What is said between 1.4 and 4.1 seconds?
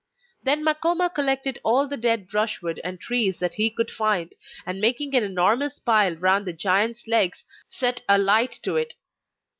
all the dead brushwood and trees that he could